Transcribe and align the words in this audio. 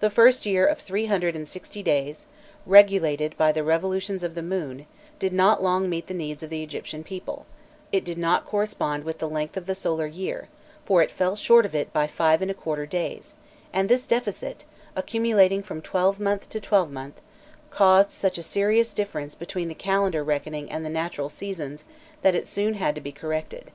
The 0.00 0.10
first 0.10 0.44
year 0.44 0.66
of 0.66 0.76
three 0.78 1.06
hundred 1.06 1.34
and 1.34 1.48
sixty 1.48 1.82
days, 1.82 2.26
regulated 2.66 3.34
by 3.38 3.50
the 3.50 3.64
revolutions 3.64 4.22
of 4.22 4.34
the 4.34 4.42
moon, 4.42 4.84
did 5.18 5.32
not 5.32 5.62
long 5.62 5.88
meet 5.88 6.06
the 6.06 6.12
needs 6.12 6.42
of 6.42 6.50
the 6.50 6.62
Egyptian 6.62 7.02
people; 7.02 7.46
it 7.90 8.04
did 8.04 8.18
not 8.18 8.44
correspond 8.44 9.04
with 9.04 9.20
the 9.20 9.26
length 9.30 9.56
of 9.56 9.64
the 9.64 9.74
solar 9.74 10.04
year, 10.04 10.48
for 10.84 11.00
it 11.00 11.10
fell 11.10 11.34
short 11.34 11.64
of 11.64 11.74
it 11.74 11.94
by 11.94 12.06
five 12.06 12.42
and 12.42 12.50
a 12.50 12.54
quarter 12.54 12.84
days, 12.84 13.32
and 13.72 13.88
this 13.88 14.06
deficit, 14.06 14.66
accumulating 14.94 15.62
from 15.62 15.80
twelvemonth 15.80 16.50
to 16.50 16.60
twelvemonth, 16.60 17.18
caused 17.70 18.10
such 18.10 18.36
a 18.36 18.42
serious 18.42 18.92
difference 18.92 19.34
between 19.34 19.68
the 19.68 19.74
calendar 19.74 20.22
reckoning 20.22 20.70
and 20.70 20.84
the 20.84 20.90
natural 20.90 21.30
seasons, 21.30 21.84
that 22.20 22.34
it 22.34 22.46
soon 22.46 22.74
had 22.74 22.94
to 22.94 23.00
be 23.00 23.12
corrected. 23.12 23.70